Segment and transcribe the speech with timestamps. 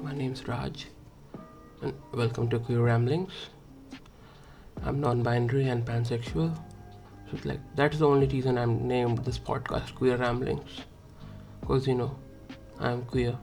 [0.00, 0.86] Raj,
[1.82, 3.32] and welcome to Queer Ramblings.
[4.84, 9.96] I'm non-binary and pansexual, so it's like that's the only reason I'm named this podcast
[9.96, 10.82] Queer Ramblings,
[11.60, 12.16] because you know
[12.78, 13.36] I'm queer,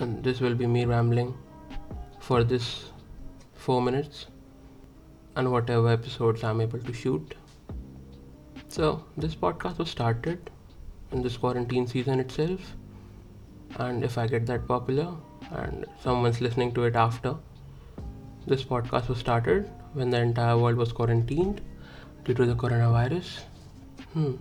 [0.00, 1.36] and this will be me rambling
[2.20, 2.86] for this
[3.54, 4.26] four minutes
[5.36, 7.34] and whatever episodes I'm able to shoot.
[8.68, 10.50] So this podcast was started
[11.12, 12.74] in this quarantine season itself,
[13.78, 15.14] and if I get that popular
[15.50, 17.34] and someone's listening to it after,
[18.46, 21.60] this podcast was started when the entire world was quarantined
[22.24, 23.40] due to the coronavirus.
[24.12, 24.34] Hmm.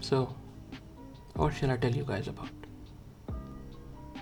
[0.00, 0.34] So,
[1.34, 2.48] what shall I tell you guys about?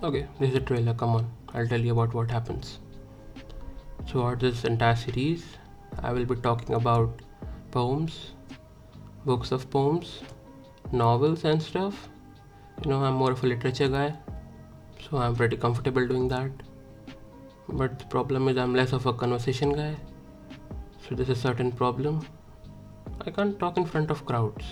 [0.02, 0.94] Okay, this is a trailer.
[0.94, 2.78] Come on, I'll tell you about what happens.
[4.06, 5.44] Throughout this entire series,
[6.02, 7.22] I will be talking about
[7.70, 8.32] poems,
[9.24, 10.20] books of poems,
[10.92, 12.08] novels, and stuff.
[12.84, 14.14] You know, I'm more of a literature guy,
[15.08, 16.50] so I'm pretty comfortable doing that.
[17.68, 19.96] But the problem is, I'm less of a conversation guy,
[21.08, 22.26] so there's a certain problem.
[23.24, 24.64] I can't talk in front of crowds.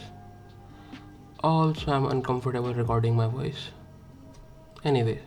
[1.42, 3.70] Also, I'm uncomfortable recording my voice.
[4.84, 5.20] Anyway,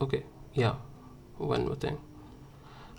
[0.00, 0.74] okay, yeah,
[1.36, 1.98] one more thing.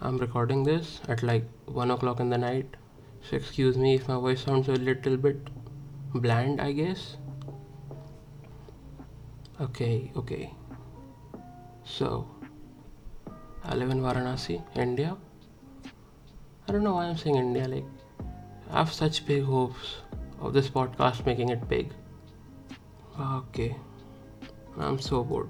[0.02, 2.78] I'm recording this at like 1 o'clock in the night,
[3.22, 5.50] so excuse me if my voice sounds a little bit
[6.14, 7.18] bland, I guess.
[9.60, 10.54] Okay, okay.
[11.84, 12.28] So,
[13.64, 15.18] I live in Varanasi, India.
[16.68, 17.86] I don't know why I'm saying India, like,
[18.72, 19.98] I have such big hopes
[20.40, 21.92] of this podcast making it big.
[23.18, 23.76] Ah, okay,
[24.78, 25.50] I'm so bored.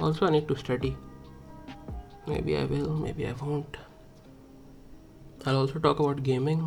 [0.00, 0.96] Also, I need to study.
[2.26, 3.76] Maybe I will, maybe I won't.
[5.46, 6.62] I'll also talk about gaming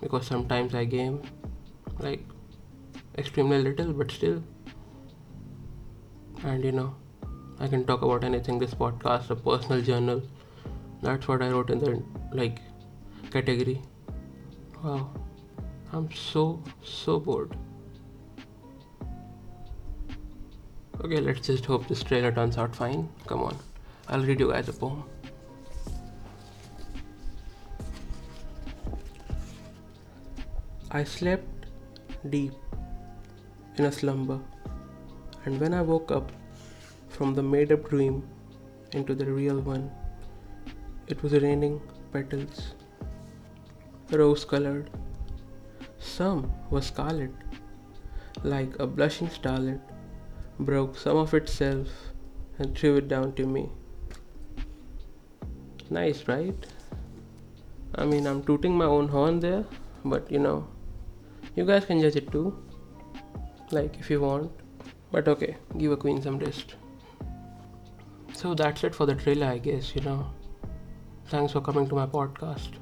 [0.00, 1.22] because sometimes I game
[1.98, 2.24] like
[3.18, 4.42] extremely little, but still.
[6.44, 6.94] And you know,
[7.60, 10.22] I can talk about anything this podcast, a personal journal.
[11.02, 12.60] That's what I wrote in the like
[13.30, 13.80] category.
[14.82, 15.10] Wow,
[15.92, 17.56] I'm so so bored.
[21.02, 23.08] Okay, let's just hope this trailer turns out fine.
[23.26, 23.56] Come on,
[24.08, 25.04] I'll read you guys a poem.
[30.90, 31.66] I slept
[32.30, 32.52] deep
[33.76, 34.40] in a slumber,
[35.44, 36.30] and when I woke up
[37.14, 38.22] from the made up dream
[38.92, 39.90] into the real one,
[41.06, 41.80] it was raining
[42.12, 42.74] petals,
[44.10, 44.90] rose colored.
[45.98, 47.30] Some were scarlet,
[48.42, 49.80] like a blushing starlet,
[50.58, 51.88] broke some of itself
[52.58, 53.70] and threw it down to me.
[55.90, 56.66] Nice, right?
[57.94, 59.64] I mean, I'm tooting my own horn there,
[60.04, 60.66] but you know,
[61.54, 62.56] you guys can judge it too.
[63.70, 64.50] Like, if you want.
[65.12, 66.74] But okay, give a queen some rest.
[68.44, 70.26] So that's it for the trailer, I guess, you know.
[71.28, 72.72] Thanks for coming to my podcast.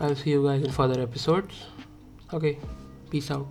[0.00, 1.64] I'll see you guys in further episodes.
[2.34, 2.58] Okay,
[3.08, 3.50] peace out.